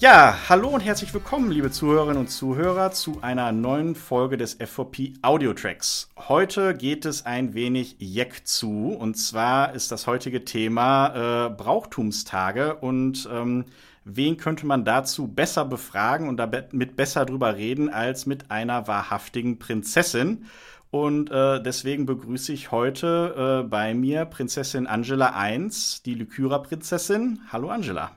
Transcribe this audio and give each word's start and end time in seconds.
Ja, 0.00 0.48
hallo 0.48 0.68
und 0.68 0.80
herzlich 0.80 1.12
willkommen, 1.12 1.50
liebe 1.50 1.72
Zuhörerinnen 1.72 2.18
und 2.18 2.28
Zuhörer, 2.28 2.92
zu 2.92 3.20
einer 3.20 3.50
neuen 3.50 3.96
Folge 3.96 4.36
des 4.36 4.54
FVP 4.54 5.14
Audio 5.22 5.52
Tracks. 5.54 6.08
Heute 6.16 6.76
geht 6.76 7.04
es 7.04 7.26
ein 7.26 7.52
wenig 7.52 7.96
Jeck 7.98 8.46
zu 8.46 8.90
und 8.96 9.16
zwar 9.16 9.74
ist 9.74 9.90
das 9.90 10.06
heutige 10.06 10.44
Thema 10.44 11.46
äh, 11.46 11.50
Brauchtumstage 11.50 12.76
und 12.76 13.28
ähm, 13.32 13.64
wen 14.04 14.36
könnte 14.36 14.66
man 14.66 14.84
dazu 14.84 15.26
besser 15.26 15.64
befragen 15.64 16.28
und 16.28 16.36
damit 16.36 16.94
besser 16.94 17.26
drüber 17.26 17.56
reden 17.56 17.88
als 17.88 18.24
mit 18.24 18.52
einer 18.52 18.86
wahrhaftigen 18.86 19.58
Prinzessin. 19.58 20.44
Und 20.92 21.32
äh, 21.32 21.60
deswegen 21.60 22.06
begrüße 22.06 22.52
ich 22.52 22.70
heute 22.70 23.64
äh, 23.64 23.68
bei 23.68 23.94
mir 23.94 24.26
Prinzessin 24.26 24.86
Angela 24.86 25.30
1, 25.30 26.04
die 26.04 26.14
Lykyra-Prinzessin. 26.14 27.40
Hallo 27.50 27.70
Angela. 27.70 28.12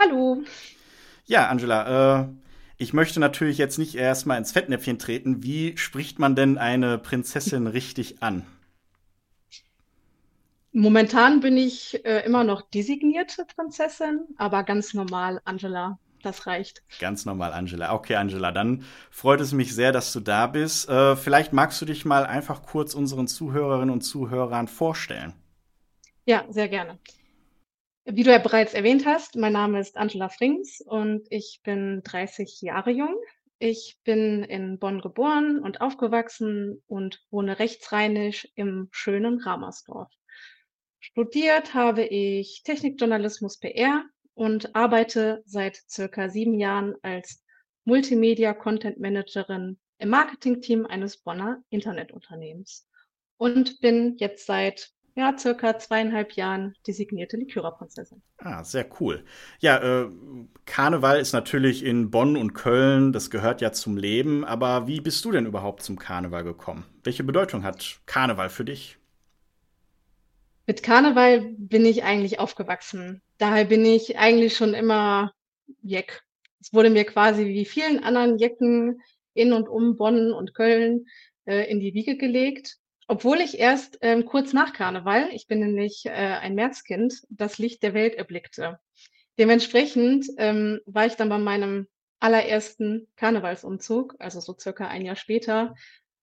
Hallo. 0.00 0.42
Ja, 1.26 1.48
Angela, 1.48 2.20
äh, 2.20 2.28
ich 2.78 2.92
möchte 2.92 3.18
natürlich 3.18 3.58
jetzt 3.58 3.78
nicht 3.78 3.96
erstmal 3.96 4.38
ins 4.38 4.52
Fettnäpfchen 4.52 4.98
treten. 4.98 5.42
Wie 5.42 5.76
spricht 5.76 6.18
man 6.18 6.36
denn 6.36 6.56
eine 6.56 6.98
Prinzessin 6.98 7.66
richtig 7.66 8.22
an? 8.22 8.46
Momentan 10.72 11.40
bin 11.40 11.56
ich 11.56 12.04
äh, 12.04 12.24
immer 12.26 12.44
noch 12.44 12.60
designierte 12.60 13.46
Prinzessin, 13.56 14.20
aber 14.36 14.62
ganz 14.62 14.94
normal 14.94 15.40
Angela. 15.44 15.98
Das 16.22 16.46
reicht. 16.46 16.82
Ganz 16.98 17.24
normal, 17.24 17.52
Angela. 17.52 17.94
Okay, 17.94 18.16
Angela, 18.16 18.50
dann 18.50 18.84
freut 19.10 19.40
es 19.40 19.52
mich 19.52 19.74
sehr, 19.74 19.92
dass 19.92 20.12
du 20.12 20.20
da 20.20 20.46
bist. 20.46 20.88
Äh, 20.88 21.14
vielleicht 21.14 21.52
magst 21.52 21.80
du 21.80 21.86
dich 21.86 22.04
mal 22.04 22.26
einfach 22.26 22.62
kurz 22.62 22.94
unseren 22.94 23.28
Zuhörerinnen 23.28 23.90
und 23.90 24.02
Zuhörern 24.02 24.66
vorstellen. 24.66 25.34
Ja, 26.24 26.44
sehr 26.50 26.68
gerne. 26.68 26.98
Wie 28.08 28.22
du 28.22 28.30
ja 28.30 28.38
bereits 28.38 28.72
erwähnt 28.72 29.04
hast, 29.04 29.34
mein 29.34 29.52
Name 29.52 29.80
ist 29.80 29.96
Angela 29.96 30.28
Frings 30.28 30.80
und 30.80 31.26
ich 31.28 31.58
bin 31.64 32.02
30 32.04 32.60
Jahre 32.60 32.92
jung. 32.92 33.16
Ich 33.58 33.98
bin 34.04 34.44
in 34.44 34.78
Bonn 34.78 35.00
geboren 35.00 35.58
und 35.58 35.80
aufgewachsen 35.80 36.80
und 36.86 37.20
wohne 37.30 37.58
rechtsrheinisch 37.58 38.46
im 38.54 38.86
schönen 38.92 39.40
Ramersdorf. 39.40 40.08
Studiert 41.00 41.74
habe 41.74 42.04
ich 42.04 42.62
Technikjournalismus 42.62 43.58
PR 43.58 44.04
und 44.34 44.76
arbeite 44.76 45.42
seit 45.44 45.74
circa 45.88 46.28
sieben 46.28 46.60
Jahren 46.60 46.94
als 47.02 47.44
Multimedia 47.84 48.54
Content 48.54 49.00
Managerin 49.00 49.80
im 49.98 50.08
Marketingteam 50.10 50.86
eines 50.86 51.16
Bonner 51.16 51.60
Internetunternehmens 51.70 52.88
und 53.36 53.80
bin 53.80 54.14
jetzt 54.18 54.46
seit 54.46 54.92
ja, 55.16 55.36
circa 55.36 55.78
zweieinhalb 55.78 56.32
Jahren 56.32 56.74
designierte 56.86 57.38
Likörer-Prinzessin. 57.38 58.22
Ah, 58.36 58.62
sehr 58.62 58.86
cool. 59.00 59.24
Ja, 59.60 60.02
äh, 60.02 60.10
Karneval 60.66 61.18
ist 61.18 61.32
natürlich 61.32 61.82
in 61.82 62.10
Bonn 62.10 62.36
und 62.36 62.52
Köln, 62.52 63.12
das 63.12 63.30
gehört 63.30 63.62
ja 63.62 63.72
zum 63.72 63.96
Leben, 63.96 64.44
aber 64.44 64.86
wie 64.86 65.00
bist 65.00 65.24
du 65.24 65.32
denn 65.32 65.46
überhaupt 65.46 65.82
zum 65.82 65.98
Karneval 65.98 66.44
gekommen? 66.44 66.84
Welche 67.02 67.24
Bedeutung 67.24 67.64
hat 67.64 68.00
Karneval 68.04 68.50
für 68.50 68.66
dich? 68.66 68.98
Mit 70.66 70.82
Karneval 70.82 71.54
bin 71.56 71.86
ich 71.86 72.04
eigentlich 72.04 72.38
aufgewachsen. 72.38 73.22
Daher 73.38 73.64
bin 73.64 73.86
ich 73.86 74.18
eigentlich 74.18 74.54
schon 74.54 74.74
immer 74.74 75.32
Jeck. 75.82 76.24
Es 76.60 76.74
wurde 76.74 76.90
mir 76.90 77.04
quasi 77.04 77.46
wie 77.46 77.64
vielen 77.64 78.04
anderen 78.04 78.36
Jecken 78.36 79.00
in 79.32 79.54
und 79.54 79.68
um 79.68 79.96
Bonn 79.96 80.32
und 80.32 80.54
Köln 80.54 81.06
äh, 81.46 81.70
in 81.70 81.80
die 81.80 81.94
Wiege 81.94 82.18
gelegt. 82.18 82.78
Obwohl 83.08 83.40
ich 83.40 83.58
erst 83.58 83.98
ähm, 84.00 84.24
kurz 84.24 84.52
nach 84.52 84.72
Karneval, 84.72 85.28
ich 85.32 85.46
bin 85.46 85.60
nämlich 85.60 86.06
äh, 86.06 86.10
ein 86.10 86.54
Märzkind, 86.54 87.22
das 87.28 87.58
Licht 87.58 87.82
der 87.82 87.94
Welt 87.94 88.14
erblickte. 88.14 88.80
Dementsprechend 89.38 90.26
ähm, 90.38 90.80
war 90.86 91.06
ich 91.06 91.14
dann 91.14 91.28
bei 91.28 91.38
meinem 91.38 91.86
allerersten 92.18 93.06
Karnevalsumzug, 93.16 94.16
also 94.18 94.40
so 94.40 94.56
circa 94.58 94.88
ein 94.88 95.04
Jahr 95.04 95.16
später, 95.16 95.74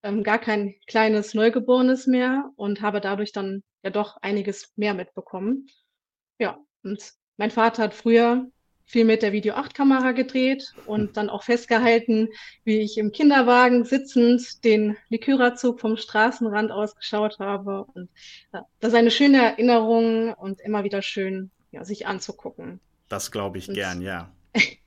ähm, 0.01 0.23
gar 0.23 0.39
kein 0.39 0.75
kleines 0.87 1.33
Neugeborenes 1.33 2.07
mehr 2.07 2.51
und 2.55 2.81
habe 2.81 2.99
dadurch 2.99 3.31
dann 3.31 3.63
ja 3.83 3.89
doch 3.89 4.17
einiges 4.21 4.73
mehr 4.75 4.93
mitbekommen. 4.93 5.67
Ja, 6.39 6.57
und 6.83 7.13
mein 7.37 7.51
Vater 7.51 7.83
hat 7.83 7.93
früher 7.93 8.47
viel 8.85 9.05
mit 9.05 9.21
der 9.21 9.31
Video 9.31 9.55
8 9.55 9.73
Kamera 9.73 10.11
gedreht 10.11 10.73
und 10.85 11.17
dann 11.17 11.29
auch 11.29 11.43
festgehalten, 11.43 12.29
wie 12.63 12.79
ich 12.79 12.97
im 12.97 13.11
Kinderwagen 13.11 13.85
sitzend 13.85 14.63
den 14.63 14.97
Likyra-Zug 15.09 15.79
vom 15.79 15.97
Straßenrand 15.97 16.71
aus 16.71 16.95
geschaut 16.95 17.39
habe. 17.39 17.85
Und 17.93 18.09
ja, 18.53 18.65
das 18.79 18.93
ist 18.93 18.97
eine 18.97 19.11
schöne 19.11 19.41
Erinnerung 19.43 20.33
und 20.33 20.61
immer 20.61 20.83
wieder 20.83 21.01
schön, 21.01 21.51
ja, 21.71 21.83
sich 21.85 22.05
anzugucken. 22.07 22.79
Das 23.09 23.31
glaube 23.31 23.57
ich 23.57 23.69
und 23.69 23.75
gern, 23.75 24.01
ja. 24.01 24.31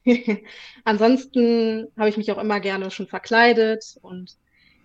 Ansonsten 0.84 1.88
habe 1.96 2.08
ich 2.08 2.16
mich 2.16 2.30
auch 2.30 2.38
immer 2.38 2.60
gerne 2.60 2.90
schon 2.90 3.08
verkleidet 3.08 3.96
und 4.02 4.36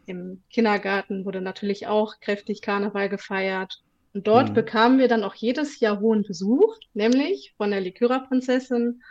im 0.08 0.42
Kindergarten 0.50 1.26
wurde 1.26 1.42
natürlich 1.42 1.88
auch 1.88 2.20
kräftig 2.20 2.62
Karneval 2.62 3.10
gefeiert. 3.10 3.84
Und 4.14 4.28
dort 4.28 4.50
mhm. 4.50 4.54
bekamen 4.54 5.00
wir 5.00 5.08
dann 5.08 5.24
auch 5.24 5.36
jedes 5.36 5.80
Jahr 5.80 6.00
hohen 6.00 6.24
Besuch, 6.24 6.78
nämlich 6.94 7.54
von 7.58 7.72
der 7.72 7.82
Likyra-Prinzessin 7.82 9.02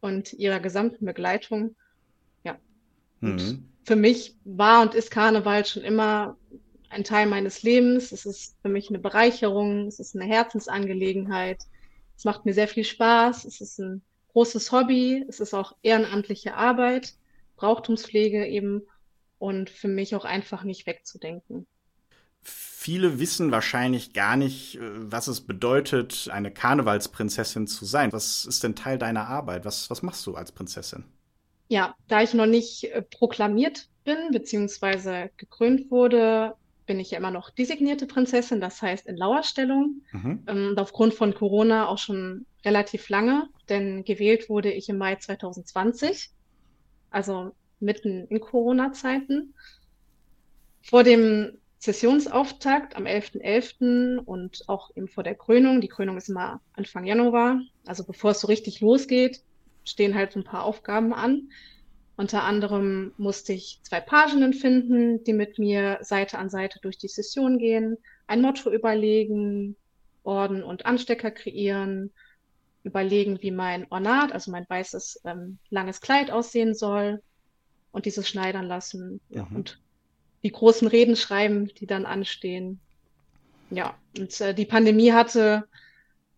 und 0.00 0.32
ihrer 0.32 0.60
gesamten 0.60 1.04
Begleitung. 1.04 1.76
Ja. 2.44 2.56
Mhm. 3.20 3.68
für 3.84 3.96
mich 3.96 4.36
war 4.44 4.82
und 4.82 4.94
ist 4.94 5.10
Karneval 5.10 5.64
schon 5.64 5.82
immer 5.82 6.36
ein 6.90 7.04
Teil 7.04 7.26
meines 7.26 7.62
Lebens. 7.62 8.12
Es 8.12 8.26
ist 8.26 8.56
für 8.62 8.68
mich 8.68 8.88
eine 8.88 8.98
Bereicherung, 8.98 9.86
es 9.86 9.98
ist 9.98 10.14
eine 10.14 10.24
Herzensangelegenheit. 10.24 11.62
Es 12.16 12.24
macht 12.24 12.44
mir 12.44 12.54
sehr 12.54 12.68
viel 12.68 12.84
Spaß. 12.84 13.44
Es 13.44 13.60
ist 13.60 13.78
ein 13.78 14.02
großes 14.32 14.72
Hobby. 14.72 15.24
Es 15.28 15.40
ist 15.40 15.54
auch 15.54 15.76
ehrenamtliche 15.82 16.54
Arbeit, 16.54 17.14
Brauchtumspflege 17.56 18.46
eben 18.46 18.82
und 19.38 19.70
für 19.70 19.88
mich 19.88 20.14
auch 20.14 20.24
einfach 20.24 20.64
nicht 20.64 20.86
wegzudenken. 20.86 21.66
Viele 22.48 23.18
wissen 23.18 23.50
wahrscheinlich 23.50 24.12
gar 24.12 24.36
nicht, 24.36 24.76
äh, 24.76 24.80
was 24.82 25.28
es 25.28 25.40
bedeutet, 25.40 26.28
eine 26.32 26.50
Karnevalsprinzessin 26.50 27.66
zu 27.66 27.84
sein. 27.84 28.12
Was 28.12 28.46
ist 28.46 28.62
denn 28.62 28.76
Teil 28.76 28.98
deiner 28.98 29.26
Arbeit? 29.26 29.64
Was, 29.64 29.90
was 29.90 30.02
machst 30.02 30.26
du 30.26 30.34
als 30.34 30.52
Prinzessin? 30.52 31.04
Ja, 31.68 31.94
da 32.06 32.22
ich 32.22 32.34
noch 32.34 32.46
nicht 32.46 32.84
äh, 32.84 33.02
proklamiert 33.02 33.88
bin, 34.04 34.30
beziehungsweise 34.32 35.30
gekrönt 35.36 35.90
wurde, 35.90 36.54
bin 36.86 36.98
ich 36.98 37.10
ja 37.10 37.18
immer 37.18 37.30
noch 37.30 37.50
designierte 37.50 38.06
Prinzessin, 38.06 38.60
das 38.60 38.80
heißt 38.80 39.06
in 39.06 39.16
Lauerstellung. 39.16 40.02
Mhm. 40.12 40.44
Ähm, 40.46 40.68
und 40.68 40.80
aufgrund 40.80 41.14
von 41.14 41.34
Corona 41.34 41.88
auch 41.88 41.98
schon 41.98 42.46
relativ 42.64 43.08
lange, 43.08 43.48
denn 43.68 44.04
gewählt 44.04 44.48
wurde 44.48 44.72
ich 44.72 44.88
im 44.88 44.98
Mai 44.98 45.16
2020, 45.16 46.30
also 47.10 47.52
mitten 47.80 48.26
in 48.28 48.40
Corona-Zeiten. 48.40 49.54
Vor 50.82 51.04
dem 51.04 51.58
Sessionsauftakt 51.78 52.96
am 52.96 53.04
11.11. 53.04 53.40
.11. 53.42 54.18
und 54.18 54.64
auch 54.68 54.90
eben 54.96 55.08
vor 55.08 55.22
der 55.22 55.36
Krönung. 55.36 55.80
Die 55.80 55.88
Krönung 55.88 56.16
ist 56.16 56.28
immer 56.28 56.60
Anfang 56.74 57.04
Januar. 57.04 57.60
Also 57.86 58.04
bevor 58.04 58.32
es 58.32 58.40
so 58.40 58.48
richtig 58.48 58.80
losgeht, 58.80 59.42
stehen 59.84 60.14
halt 60.14 60.32
so 60.32 60.40
ein 60.40 60.44
paar 60.44 60.64
Aufgaben 60.64 61.14
an. 61.14 61.50
Unter 62.16 62.42
anderem 62.42 63.12
musste 63.16 63.52
ich 63.52 63.78
zwei 63.84 64.00
Paginnen 64.00 64.52
finden, 64.52 65.22
die 65.22 65.32
mit 65.32 65.60
mir 65.60 65.98
Seite 66.02 66.38
an 66.38 66.50
Seite 66.50 66.80
durch 66.82 66.98
die 66.98 67.06
Session 67.06 67.58
gehen, 67.58 67.96
ein 68.26 68.42
Motto 68.42 68.72
überlegen, 68.72 69.76
Orden 70.24 70.64
und 70.64 70.84
Anstecker 70.84 71.30
kreieren, 71.30 72.10
überlegen, 72.82 73.40
wie 73.40 73.52
mein 73.52 73.86
Ornat, 73.90 74.32
also 74.32 74.50
mein 74.50 74.66
weißes 74.68 75.20
ähm, 75.24 75.58
langes 75.70 76.00
Kleid 76.00 76.32
aussehen 76.32 76.74
soll 76.74 77.22
und 77.92 78.04
dieses 78.04 78.28
schneidern 78.28 78.66
lassen. 78.66 79.20
Ja, 79.28 79.44
mhm. 79.44 79.56
Und 79.56 79.80
die 80.42 80.52
großen 80.52 80.88
Reden 80.88 81.16
schreiben, 81.16 81.66
die 81.66 81.86
dann 81.86 82.06
anstehen. 82.06 82.80
Ja, 83.70 83.96
und 84.16 84.40
äh, 84.40 84.54
die 84.54 84.66
Pandemie 84.66 85.12
hatte 85.12 85.68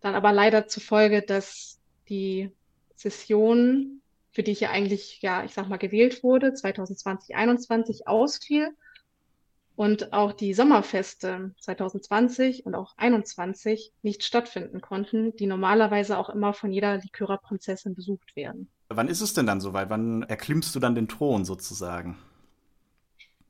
dann 0.01 0.15
aber 0.15 0.31
leider 0.31 0.67
zur 0.67 0.83
Folge, 0.83 1.21
dass 1.21 1.79
die 2.09 2.51
Session, 2.95 4.01
für 4.31 4.43
die 4.43 4.51
ich 4.51 4.59
ja 4.61 4.71
eigentlich, 4.71 5.21
ja, 5.21 5.43
ich 5.43 5.53
sag 5.53 5.69
mal, 5.69 5.77
gewählt 5.77 6.23
wurde, 6.23 6.53
2020, 6.53 7.27
2021 7.27 8.07
ausfiel. 8.07 8.75
Und 9.77 10.13
auch 10.13 10.33
die 10.33 10.53
Sommerfeste 10.53 11.55
2020 11.59 12.65
und 12.65 12.75
auch 12.75 12.93
2021 12.95 13.93
nicht 14.03 14.23
stattfinden 14.23 14.81
konnten, 14.81 15.35
die 15.37 15.47
normalerweise 15.47 16.17
auch 16.17 16.29
immer 16.29 16.53
von 16.53 16.71
jeder 16.71 16.97
Likörerprinzessin 16.97 17.95
besucht 17.95 18.35
werden. 18.35 18.69
Wann 18.89 19.07
ist 19.07 19.21
es 19.21 19.33
denn 19.33 19.47
dann 19.47 19.61
soweit? 19.61 19.89
Wann 19.89 20.23
erklimmst 20.23 20.75
du 20.75 20.79
dann 20.79 20.93
den 20.93 21.07
Thron 21.07 21.45
sozusagen? 21.45 22.17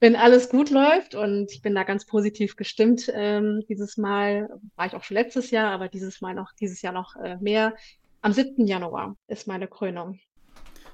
Wenn 0.01 0.15
alles 0.15 0.49
gut 0.49 0.71
läuft 0.71 1.13
und 1.13 1.51
ich 1.51 1.61
bin 1.61 1.75
da 1.75 1.83
ganz 1.83 2.05
positiv 2.05 2.55
gestimmt. 2.55 3.09
Ähm, 3.13 3.61
dieses 3.69 3.97
Mal 3.97 4.49
war 4.75 4.87
ich 4.87 4.95
auch 4.95 5.03
schon 5.03 5.15
letztes 5.15 5.51
Jahr, 5.51 5.71
aber 5.71 5.87
dieses 5.87 6.21
Mal 6.21 6.33
noch, 6.33 6.51
dieses 6.59 6.81
Jahr 6.81 6.91
noch 6.91 7.15
äh, 7.15 7.37
mehr. 7.39 7.75
Am 8.21 8.33
7. 8.33 8.65
Januar 8.65 9.15
ist 9.27 9.47
meine 9.47 9.67
Krönung. 9.67 10.19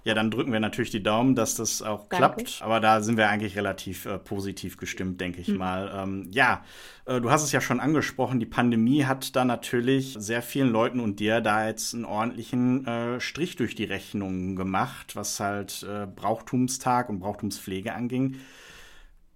Ja, 0.03 0.13
dann 0.13 0.29
drücken 0.29 0.51
wir 0.51 0.59
natürlich 0.59 0.91
die 0.91 1.03
Daumen, 1.03 1.35
dass 1.35 1.55
das 1.55 1.81
auch 1.81 2.07
Danke. 2.07 2.15
klappt. 2.15 2.61
Aber 2.61 2.79
da 2.81 3.01
sind 3.01 3.17
wir 3.17 3.29
eigentlich 3.29 3.57
relativ 3.57 4.05
äh, 4.05 4.17
positiv 4.17 4.77
gestimmt, 4.77 5.21
denke 5.21 5.39
ich 5.39 5.49
mhm. 5.49 5.57
mal. 5.57 5.91
Ähm, 5.93 6.29
ja, 6.31 6.65
äh, 7.05 7.21
du 7.21 7.31
hast 7.31 7.43
es 7.43 7.53
ja 7.53 7.61
schon 7.61 7.79
angesprochen, 7.79 8.41
die 8.41 8.45
Pandemie 8.45 9.05
hat 9.05 9.37
da 9.37 9.45
natürlich 9.45 10.15
sehr 10.19 10.41
vielen 10.41 10.69
Leuten 10.69 10.99
und 10.99 11.21
dir 11.21 11.39
da 11.39 11.67
jetzt 11.67 11.93
einen 11.93 12.05
ordentlichen 12.05 12.85
äh, 12.85 13.19
Strich 13.21 13.55
durch 13.55 13.75
die 13.75 13.85
Rechnung 13.85 14.57
gemacht, 14.57 15.15
was 15.15 15.39
halt 15.39 15.83
äh, 15.83 16.07
Brauchtumstag 16.07 17.09
und 17.09 17.19
Brauchtumspflege 17.19 17.93
anging. 17.93 18.37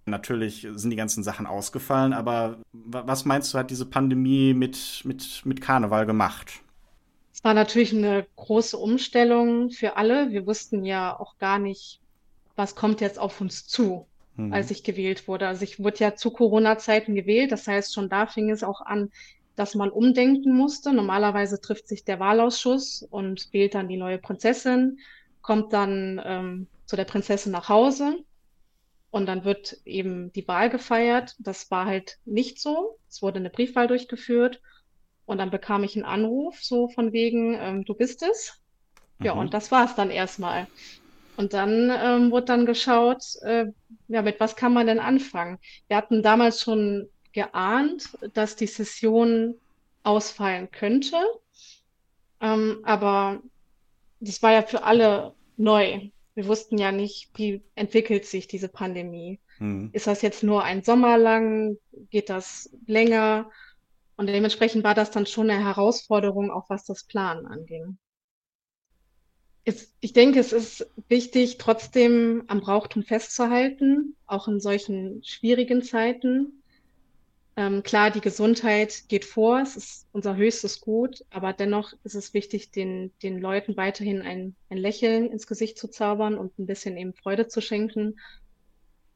Natürlich 0.04 0.66
sind 0.74 0.90
die 0.90 0.96
ganzen 0.96 1.22
Sachen 1.22 1.46
ausgefallen, 1.46 2.12
aber 2.12 2.58
was 2.72 3.24
meinst 3.24 3.54
du, 3.54 3.58
hat 3.58 3.70
diese 3.70 3.86
Pandemie 3.86 4.52
mit, 4.52 5.02
mit, 5.04 5.42
mit 5.44 5.60
Karneval 5.60 6.06
gemacht? 6.06 6.60
Es 7.32 7.44
war 7.44 7.54
natürlich 7.54 7.94
eine 7.94 8.26
große 8.34 8.76
Umstellung 8.76 9.70
für 9.70 9.96
alle. 9.96 10.32
Wir 10.32 10.44
wussten 10.46 10.84
ja 10.84 11.18
auch 11.18 11.38
gar 11.38 11.60
nicht, 11.60 12.00
was 12.56 12.74
kommt 12.74 13.00
jetzt 13.00 13.18
auf 13.18 13.40
uns 13.40 13.66
zu, 13.66 14.06
mhm. 14.36 14.52
als 14.52 14.72
ich 14.72 14.82
gewählt 14.82 15.28
wurde. 15.28 15.46
Also 15.46 15.62
ich 15.62 15.78
wurde 15.78 15.98
ja 15.98 16.16
zu 16.16 16.32
Corona-Zeiten 16.32 17.14
gewählt. 17.14 17.52
Das 17.52 17.68
heißt, 17.68 17.94
schon 17.94 18.08
da 18.08 18.26
fing 18.26 18.50
es 18.50 18.64
auch 18.64 18.80
an, 18.80 19.10
dass 19.54 19.76
man 19.76 19.90
umdenken 19.90 20.56
musste. 20.56 20.92
Normalerweise 20.92 21.60
trifft 21.60 21.86
sich 21.86 22.04
der 22.04 22.18
Wahlausschuss 22.18 23.06
und 23.08 23.52
wählt 23.52 23.74
dann 23.74 23.88
die 23.88 23.96
neue 23.96 24.18
Prinzessin, 24.18 24.98
kommt 25.42 25.72
dann 25.72 26.20
ähm, 26.24 26.66
zu 26.86 26.96
der 26.96 27.04
Prinzessin 27.04 27.52
nach 27.52 27.68
Hause 27.68 28.16
und 29.12 29.26
dann 29.26 29.44
wird 29.44 29.76
eben 29.84 30.32
die 30.32 30.48
Wahl 30.48 30.70
gefeiert. 30.70 31.36
Das 31.38 31.70
war 31.70 31.84
halt 31.84 32.18
nicht 32.24 32.58
so. 32.58 32.98
Es 33.08 33.20
wurde 33.20 33.38
eine 33.38 33.50
Briefwahl 33.50 33.86
durchgeführt 33.86 34.60
und 35.26 35.36
dann 35.36 35.50
bekam 35.50 35.84
ich 35.84 35.94
einen 35.94 36.06
Anruf, 36.06 36.62
so 36.62 36.88
von 36.88 37.12
wegen, 37.12 37.54
ähm, 37.54 37.84
du 37.84 37.94
bist 37.94 38.22
es. 38.22 38.58
Ja, 39.20 39.34
mhm. 39.34 39.40
und 39.40 39.54
das 39.54 39.70
war 39.70 39.84
es 39.84 39.94
dann 39.94 40.10
erstmal. 40.10 40.66
Und 41.36 41.52
dann 41.52 41.92
ähm, 41.94 42.30
wurde 42.30 42.46
dann 42.46 42.64
geschaut, 42.64 43.22
äh, 43.42 43.66
ja, 44.08 44.22
mit 44.22 44.40
was 44.40 44.56
kann 44.56 44.72
man 44.72 44.86
denn 44.86 44.98
anfangen? 44.98 45.58
Wir 45.88 45.98
hatten 45.98 46.22
damals 46.22 46.62
schon 46.62 47.08
geahnt, 47.32 48.08
dass 48.32 48.56
die 48.56 48.66
Session 48.66 49.54
ausfallen 50.04 50.70
könnte. 50.70 51.16
Ähm, 52.40 52.80
aber 52.82 53.42
das 54.20 54.42
war 54.42 54.52
ja 54.52 54.62
für 54.62 54.84
alle 54.84 55.34
neu. 55.58 56.08
Wir 56.34 56.46
wussten 56.46 56.78
ja 56.78 56.92
nicht, 56.92 57.30
wie 57.34 57.62
entwickelt 57.74 58.24
sich 58.24 58.46
diese 58.46 58.68
Pandemie. 58.68 59.40
Mhm. 59.58 59.90
Ist 59.92 60.06
das 60.06 60.22
jetzt 60.22 60.42
nur 60.42 60.64
ein 60.64 60.82
Sommer 60.82 61.18
lang? 61.18 61.76
Geht 62.10 62.30
das 62.30 62.70
länger? 62.86 63.50
Und 64.16 64.28
dementsprechend 64.28 64.84
war 64.84 64.94
das 64.94 65.10
dann 65.10 65.26
schon 65.26 65.50
eine 65.50 65.64
Herausforderung, 65.64 66.50
auch 66.50 66.70
was 66.70 66.84
das 66.84 67.04
Planen 67.04 67.46
anging. 67.46 67.98
ich 69.64 70.12
denke, 70.12 70.40
es 70.40 70.52
ist 70.52 70.90
wichtig, 71.08 71.58
trotzdem 71.58 72.44
am 72.48 72.60
Brauchtum 72.60 73.04
festzuhalten, 73.04 74.16
auch 74.26 74.48
in 74.48 74.58
solchen 74.60 75.22
schwierigen 75.24 75.82
Zeiten. 75.82 76.61
Ähm, 77.56 77.82
klar, 77.82 78.10
die 78.10 78.22
Gesundheit 78.22 79.08
geht 79.08 79.24
vor, 79.26 79.60
es 79.60 79.76
ist 79.76 80.06
unser 80.12 80.36
höchstes 80.36 80.80
Gut, 80.80 81.24
aber 81.30 81.52
dennoch 81.52 81.92
ist 82.02 82.14
es 82.14 82.32
wichtig, 82.32 82.70
den, 82.70 83.12
den 83.22 83.40
Leuten 83.40 83.76
weiterhin 83.76 84.22
ein, 84.22 84.56
ein 84.70 84.78
Lächeln 84.78 85.30
ins 85.30 85.46
Gesicht 85.46 85.78
zu 85.78 85.88
zaubern 85.88 86.38
und 86.38 86.58
ein 86.58 86.66
bisschen 86.66 86.96
eben 86.96 87.12
Freude 87.12 87.48
zu 87.48 87.60
schenken 87.60 88.16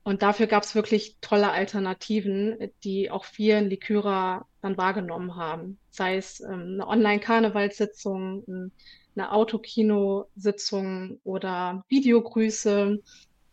und 0.06 0.23
dafür 0.23 0.47
gab 0.47 0.62
es 0.62 0.77
wirklich 0.77 1.17
tolle 1.21 1.50
Alternativen, 1.50 2.71
die 2.85 3.11
auch 3.11 3.27
wir 3.35 3.59
in 3.59 3.69
Likyra 3.69 4.47
dann 4.62 4.77
wahrgenommen 4.77 5.35
haben. 5.35 5.81
Sei 5.91 6.17
es 6.17 6.38
ähm, 6.38 6.75
eine 6.75 6.87
Online-Karnevalssitzung, 6.87 8.71
eine 9.17 9.33
Autokino-Sitzung 9.33 11.19
oder 11.25 11.85
Videogrüße. 11.88 13.03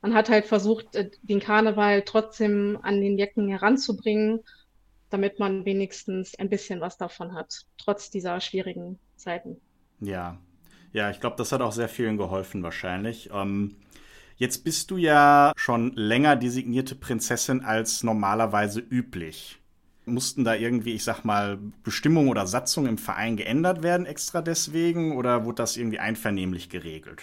Man 0.03 0.13
hat 0.13 0.29
halt 0.29 0.45
versucht, 0.45 0.95
äh, 0.95 1.09
den 1.23 1.39
Karneval 1.39 2.03
trotzdem 2.03 2.77
an 2.83 3.01
den 3.01 3.17
Jecken 3.17 3.47
heranzubringen, 3.47 4.41
damit 5.13 5.39
man 5.39 5.65
wenigstens 5.65 6.35
ein 6.39 6.49
bisschen 6.49 6.81
was 6.81 6.97
davon 6.97 7.33
hat, 7.33 7.65
trotz 7.77 8.09
dieser 8.09 8.41
schwierigen 8.41 8.99
Zeiten. 9.15 9.61
Ja, 9.99 10.37
ja, 10.91 11.09
ich 11.09 11.19
glaube, 11.19 11.35
das 11.37 11.51
hat 11.51 11.61
auch 11.61 11.71
sehr 11.71 11.89
vielen 11.89 12.17
geholfen 12.17 12.63
wahrscheinlich. 12.63 13.29
Ähm 13.33 13.77
Jetzt 14.35 14.63
bist 14.63 14.91
du 14.91 14.97
ja 14.97 15.53
schon 15.55 15.93
länger 15.95 16.35
designierte 16.35 16.95
Prinzessin 16.95 17.61
als 17.63 18.03
normalerweise 18.03 18.79
üblich. 18.79 19.59
Mussten 20.05 20.43
da 20.43 20.55
irgendwie, 20.55 20.93
ich 20.93 21.03
sag 21.03 21.23
mal, 21.23 21.59
Bestimmungen 21.83 22.29
oder 22.29 22.45
Satzungen 22.47 22.89
im 22.89 22.97
Verein 22.97 23.37
geändert 23.37 23.83
werden 23.83 24.05
extra 24.05 24.41
deswegen 24.41 25.15
oder 25.15 25.45
wurde 25.45 25.57
das 25.57 25.77
irgendwie 25.77 25.99
einvernehmlich 25.99 26.69
geregelt? 26.69 27.21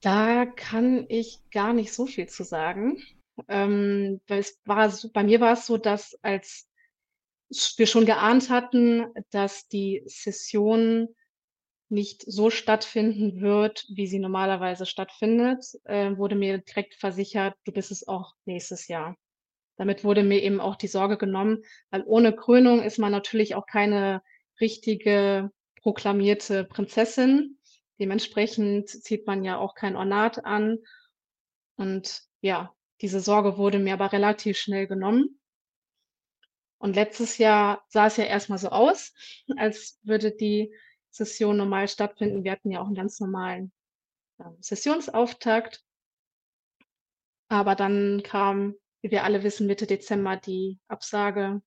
Da 0.00 0.46
kann 0.46 1.06
ich 1.08 1.40
gar 1.50 1.72
nicht 1.72 1.92
so 1.92 2.06
viel 2.06 2.28
zu 2.28 2.44
sagen. 2.44 3.02
Ähm, 3.48 4.20
es 4.28 4.60
war 4.64 4.90
so, 4.90 5.08
bei 5.10 5.24
mir 5.24 5.40
war 5.40 5.54
es 5.54 5.66
so, 5.66 5.76
dass 5.78 6.16
als 6.22 6.68
wir 7.76 7.86
schon 7.86 8.06
geahnt 8.06 8.50
hatten, 8.50 9.06
dass 9.30 9.68
die 9.68 10.02
Session 10.06 11.08
nicht 11.88 12.24
so 12.26 12.50
stattfinden 12.50 13.40
wird, 13.40 13.86
wie 13.88 14.06
sie 14.06 14.18
normalerweise 14.18 14.86
stattfindet, 14.86 15.64
äh, 15.84 16.16
wurde 16.16 16.34
mir 16.34 16.58
direkt 16.58 16.94
versichert, 16.94 17.54
du 17.64 17.72
bist 17.72 17.90
es 17.90 18.08
auch 18.08 18.34
nächstes 18.46 18.88
Jahr. 18.88 19.16
Damit 19.76 20.04
wurde 20.04 20.22
mir 20.22 20.42
eben 20.42 20.60
auch 20.60 20.76
die 20.76 20.88
Sorge 20.88 21.16
genommen, 21.16 21.62
weil 21.90 22.04
ohne 22.06 22.34
Krönung 22.34 22.82
ist 22.82 22.98
man 22.98 23.12
natürlich 23.12 23.54
auch 23.54 23.66
keine 23.66 24.22
richtige 24.60 25.50
proklamierte 25.82 26.64
Prinzessin. 26.64 27.58
Dementsprechend 27.98 28.88
zieht 28.88 29.26
man 29.26 29.44
ja 29.44 29.58
auch 29.58 29.74
kein 29.74 29.96
Ornat 29.96 30.44
an. 30.44 30.78
Und 31.76 32.22
ja, 32.40 32.72
diese 33.00 33.20
Sorge 33.20 33.56
wurde 33.56 33.78
mir 33.78 33.94
aber 33.94 34.12
relativ 34.12 34.58
schnell 34.58 34.86
genommen. 34.86 35.40
Und 36.78 36.96
letztes 36.96 37.38
Jahr 37.38 37.84
sah 37.88 38.06
es 38.06 38.16
ja 38.16 38.24
erstmal 38.24 38.58
so 38.58 38.68
aus, 38.68 39.12
als 39.56 39.98
würde 40.02 40.32
die 40.32 40.74
Session 41.10 41.56
normal 41.56 41.88
stattfinden. 41.88 42.44
Wir 42.44 42.52
hatten 42.52 42.70
ja 42.70 42.80
auch 42.80 42.86
einen 42.86 42.94
ganz 42.94 43.20
normalen 43.20 43.72
äh, 44.38 44.44
Sessionsauftakt. 44.60 45.82
Aber 47.48 47.74
dann 47.74 48.22
kam, 48.24 48.74
wie 49.02 49.10
wir 49.10 49.24
alle 49.24 49.42
wissen, 49.42 49.66
Mitte 49.66 49.86
Dezember 49.86 50.36
die 50.36 50.78
Absage. 50.88 51.62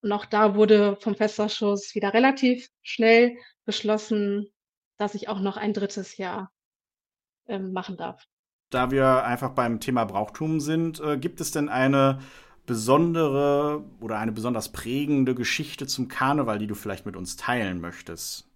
Und 0.00 0.12
auch 0.12 0.24
da 0.24 0.54
wurde 0.54 0.96
vom 0.96 1.14
Festausschuss 1.14 1.94
wieder 1.94 2.12
relativ 2.12 2.68
schnell 2.82 3.36
beschlossen, 3.64 4.48
dass 4.96 5.14
ich 5.14 5.28
auch 5.28 5.40
noch 5.40 5.56
ein 5.56 5.74
drittes 5.74 6.16
Jahr 6.16 6.50
ähm, 7.46 7.72
machen 7.72 7.96
darf. 7.96 8.24
Da 8.70 8.90
wir 8.90 9.24
einfach 9.24 9.50
beim 9.50 9.80
Thema 9.80 10.04
Brauchtum 10.04 10.60
sind, 10.60 10.98
äh, 11.00 11.18
gibt 11.18 11.40
es 11.40 11.50
denn 11.50 11.68
eine 11.68 12.20
besondere 12.66 13.84
oder 14.00 14.18
eine 14.18 14.32
besonders 14.32 14.70
prägende 14.70 15.34
Geschichte 15.34 15.86
zum 15.86 16.08
Karneval, 16.08 16.58
die 16.58 16.66
du 16.66 16.74
vielleicht 16.74 17.06
mit 17.06 17.16
uns 17.16 17.36
teilen 17.36 17.80
möchtest? 17.80 18.48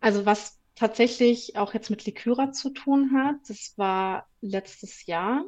Also 0.00 0.26
was 0.26 0.58
tatsächlich 0.74 1.56
auch 1.56 1.72
jetzt 1.72 1.90
mit 1.90 2.04
Likyra 2.04 2.52
zu 2.52 2.70
tun 2.70 3.12
hat, 3.14 3.36
das 3.48 3.74
war 3.76 4.26
letztes 4.40 5.06
Jahr. 5.06 5.44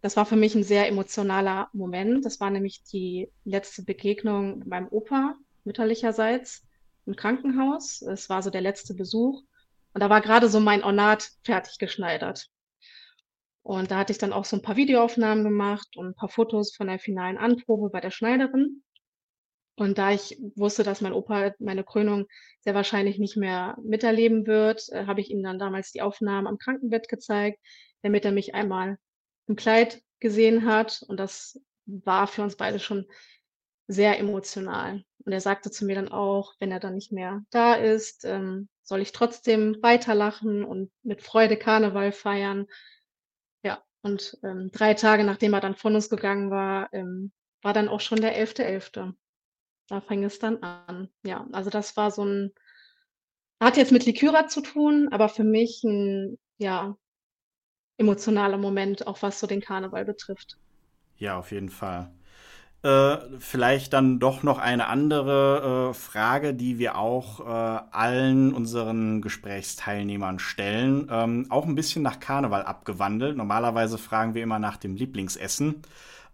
Das 0.00 0.16
war 0.16 0.26
für 0.26 0.36
mich 0.36 0.54
ein 0.54 0.64
sehr 0.64 0.88
emotionaler 0.88 1.68
Moment. 1.72 2.24
Das 2.24 2.40
war 2.40 2.50
nämlich 2.50 2.82
die 2.84 3.28
letzte 3.44 3.82
Begegnung 3.82 4.58
mit 4.58 4.68
meinem 4.68 4.88
Opa 4.88 5.36
mütterlicherseits 5.64 6.62
im 7.06 7.14
Krankenhaus. 7.16 8.02
Es 8.02 8.28
war 8.28 8.42
so 8.42 8.50
der 8.50 8.62
letzte 8.62 8.94
Besuch. 8.94 9.42
Und 9.94 10.00
da 10.00 10.10
war 10.10 10.20
gerade 10.20 10.48
so 10.48 10.58
mein 10.58 10.82
Ornat 10.82 11.30
fertig 11.44 11.78
geschneidert. 11.78 12.50
Und 13.62 13.90
da 13.90 13.98
hatte 13.98 14.12
ich 14.12 14.18
dann 14.18 14.32
auch 14.32 14.44
so 14.44 14.56
ein 14.56 14.62
paar 14.62 14.76
Videoaufnahmen 14.76 15.44
gemacht 15.44 15.96
und 15.96 16.08
ein 16.08 16.14
paar 16.14 16.28
Fotos 16.28 16.74
von 16.74 16.88
der 16.88 16.98
finalen 16.98 17.38
Anprobe 17.38 17.90
bei 17.90 18.00
der 18.00 18.10
Schneiderin. 18.10 18.82
Und 19.76 19.98
da 19.98 20.12
ich 20.12 20.38
wusste, 20.54 20.82
dass 20.82 21.00
mein 21.00 21.12
Opa 21.12 21.52
meine 21.58 21.84
Krönung 21.84 22.26
sehr 22.60 22.74
wahrscheinlich 22.74 23.18
nicht 23.18 23.36
mehr 23.36 23.76
miterleben 23.82 24.46
wird, 24.46 24.88
äh, 24.90 25.06
habe 25.06 25.20
ich 25.20 25.30
ihm 25.30 25.42
dann 25.42 25.58
damals 25.58 25.92
die 25.92 26.02
Aufnahmen 26.02 26.46
am 26.46 26.58
Krankenbett 26.58 27.08
gezeigt, 27.08 27.58
damit 28.02 28.24
er 28.24 28.32
mich 28.32 28.54
einmal 28.54 28.98
im 29.46 29.56
Kleid 29.56 30.02
gesehen 30.20 30.66
hat. 30.66 31.02
Und 31.08 31.18
das 31.18 31.60
war 31.86 32.26
für 32.26 32.42
uns 32.42 32.56
beide 32.56 32.78
schon 32.78 33.06
sehr 33.86 34.18
emotional. 34.18 35.04
Und 35.24 35.32
er 35.32 35.40
sagte 35.40 35.70
zu 35.70 35.84
mir 35.84 35.94
dann 35.94 36.08
auch, 36.08 36.54
wenn 36.58 36.72
er 36.72 36.80
dann 36.80 36.94
nicht 36.94 37.12
mehr 37.12 37.42
da 37.50 37.74
ist, 37.74 38.24
ähm, 38.24 38.68
soll 38.82 39.00
ich 39.00 39.12
trotzdem 39.12 39.76
weiterlachen 39.80 40.64
und 40.64 40.90
mit 41.02 41.22
Freude 41.22 41.56
Karneval 41.56 42.12
feiern. 42.12 42.66
Und 44.02 44.38
ähm, 44.42 44.70
drei 44.72 44.94
Tage 44.94 45.24
nachdem 45.24 45.54
er 45.54 45.60
dann 45.60 45.76
von 45.76 45.94
uns 45.94 46.10
gegangen 46.10 46.50
war, 46.50 46.92
ähm, 46.92 47.32
war 47.62 47.72
dann 47.72 47.88
auch 47.88 48.00
schon 48.00 48.20
der 48.20 48.36
11.11. 48.36 48.96
.11. 48.96 49.14
Da 49.88 50.00
fing 50.00 50.24
es 50.24 50.38
dann 50.38 50.62
an. 50.62 51.08
Ja, 51.24 51.46
also 51.52 51.70
das 51.70 51.96
war 51.96 52.10
so 52.10 52.24
ein 52.24 52.52
hat 53.62 53.76
jetzt 53.76 53.92
mit 53.92 54.04
Likyra 54.06 54.48
zu 54.48 54.60
tun, 54.60 55.08
aber 55.12 55.28
für 55.28 55.44
mich 55.44 55.84
ein, 55.84 56.36
ja, 56.58 56.96
emotionaler 57.96 58.58
Moment, 58.58 59.06
auch 59.06 59.22
was 59.22 59.38
so 59.38 59.46
den 59.46 59.60
Karneval 59.60 60.04
betrifft. 60.04 60.56
Ja, 61.16 61.38
auf 61.38 61.52
jeden 61.52 61.68
Fall. 61.68 62.10
Äh, 62.82 63.18
vielleicht 63.38 63.92
dann 63.92 64.18
doch 64.18 64.42
noch 64.42 64.58
eine 64.58 64.88
andere 64.88 65.90
äh, 65.90 65.94
Frage, 65.94 66.52
die 66.52 66.78
wir 66.78 66.98
auch 66.98 67.38
äh, 67.40 67.82
allen 67.92 68.52
unseren 68.52 69.22
Gesprächsteilnehmern 69.22 70.40
stellen. 70.40 71.06
Ähm, 71.10 71.46
auch 71.48 71.64
ein 71.66 71.76
bisschen 71.76 72.02
nach 72.02 72.18
Karneval 72.18 72.64
abgewandelt. 72.64 73.36
Normalerweise 73.36 73.98
fragen 73.98 74.34
wir 74.34 74.42
immer 74.42 74.58
nach 74.58 74.76
dem 74.76 74.96
Lieblingsessen. 74.96 75.82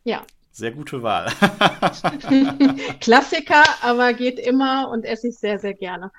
ja. 0.06 0.26
Sehr 0.52 0.72
gute 0.72 1.04
Wahl. 1.04 1.30
Klassiker, 3.02 3.64
aber 3.82 4.14
geht 4.14 4.40
immer 4.40 4.90
und 4.90 5.04
esse 5.04 5.28
ich 5.28 5.38
sehr, 5.38 5.60
sehr 5.60 5.74
gerne. 5.74 6.12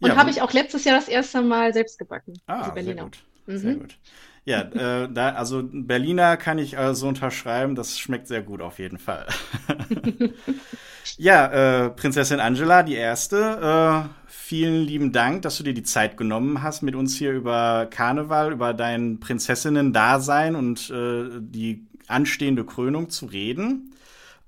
Und 0.00 0.10
ja, 0.10 0.16
habe 0.16 0.30
ich 0.30 0.40
auch 0.42 0.52
letztes 0.52 0.84
Jahr 0.84 0.94
das 0.94 1.08
erste 1.08 1.42
Mal 1.42 1.72
selbst 1.72 1.98
gebacken. 1.98 2.34
Ah, 2.46 2.72
sehr 2.72 2.94
gut. 2.94 3.18
Mhm. 3.46 3.58
Sehr 3.58 3.74
gut. 3.74 3.98
Ja, 4.44 4.60
äh, 4.60 5.12
da, 5.12 5.30
also 5.30 5.62
Berliner 5.70 6.36
kann 6.36 6.58
ich 6.58 6.78
also 6.78 7.08
unterschreiben, 7.08 7.74
das 7.74 7.98
schmeckt 7.98 8.28
sehr 8.28 8.42
gut 8.42 8.62
auf 8.62 8.78
jeden 8.78 8.98
Fall. 8.98 9.26
ja, 11.18 11.86
äh, 11.86 11.90
Prinzessin 11.90 12.40
Angela, 12.40 12.82
die 12.82 12.94
erste. 12.94 14.08
Äh, 14.08 14.28
vielen 14.28 14.84
lieben 14.84 15.12
Dank, 15.12 15.42
dass 15.42 15.58
du 15.58 15.64
dir 15.64 15.74
die 15.74 15.82
Zeit 15.82 16.16
genommen 16.16 16.62
hast, 16.62 16.82
mit 16.82 16.94
uns 16.94 17.16
hier 17.16 17.32
über 17.32 17.88
Karneval, 17.90 18.52
über 18.52 18.72
dein 18.72 19.20
Prinzessinnen-Dasein 19.20 20.54
und 20.54 20.88
äh, 20.88 21.28
die 21.40 21.86
anstehende 22.08 22.64
Krönung 22.64 23.10
zu 23.10 23.26
reden. 23.26 23.92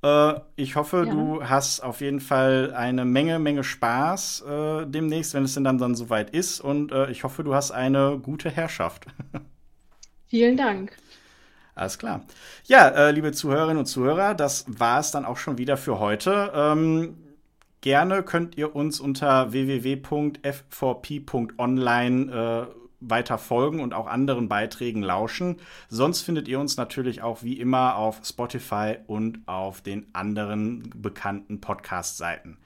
Äh, 0.03 0.35
ich 0.57 0.77
hoffe, 0.77 1.05
ja. 1.07 1.13
du 1.13 1.45
hast 1.45 1.81
auf 1.81 2.01
jeden 2.01 2.21
Fall 2.21 2.73
eine 2.75 3.05
Menge, 3.05 3.39
Menge 3.39 3.63
Spaß 3.65 4.43
äh, 4.43 4.87
demnächst, 4.87 5.35
wenn 5.35 5.45
es 5.45 5.53
denn 5.55 5.65
dann, 5.65 5.77
dann 5.79 5.95
soweit 5.95 6.31
ist. 6.31 6.61
Und 6.61 6.93
äh, 6.93 7.11
ich 7.11 7.25
hoffe, 7.25 7.45
du 7.45 7.55
hast 7.55 7.71
eine 7.71 8.19
gute 8.19 8.51
Herrschaft. 8.51 9.07
Vielen 10.29 10.57
Dank. 10.57 10.97
Alles 11.75 11.99
klar. 11.99 12.23
Ja, 12.65 12.89
äh, 12.89 13.11
liebe 13.11 13.33
Zuhörerinnen 13.33 13.79
und 13.79 13.87
Zuhörer, 13.87 14.35
das 14.35 14.65
war 14.69 15.01
es 15.01 15.11
dann 15.11 15.25
auch 15.25 15.39
schon 15.39 15.59
wieder 15.59 15.77
für 15.77 15.99
heute. 15.99 16.53
Ähm, 16.55 17.17
gerne 17.81 18.23
könnt 18.23 18.57
ihr 18.57 18.77
uns 18.77 19.01
unter 19.01 19.51
www.f4p.online 19.53 22.31
äh, 22.31 22.67
weiter 23.01 23.39
folgen 23.39 23.81
und 23.81 23.95
auch 23.95 24.07
anderen 24.07 24.49
Beiträgen 24.49 25.03
lauschen. 25.03 25.57
Sonst 25.89 26.23
findet 26.23 26.49
ihr 26.49 26.61
uns 26.61 26.77
natürlich 26.77 27.23
auch 27.23 27.43
wie 27.43 27.59
immer 27.59 27.97
auf 27.97 28.21
Spotify 28.25 28.97
und 29.07 29.41
auf 29.47 29.81
den 29.81 30.07
anderen 30.13 30.91
bekannten 30.95 31.61
Podcast-Seiten. 31.61 32.59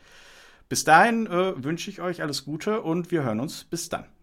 Bis 0.68 0.84
dahin 0.84 1.26
äh, 1.26 1.62
wünsche 1.62 1.90
ich 1.90 2.00
euch 2.00 2.22
alles 2.22 2.44
Gute 2.44 2.80
und 2.82 3.10
wir 3.10 3.22
hören 3.22 3.40
uns. 3.40 3.64
Bis 3.64 3.88
dann. 3.88 4.13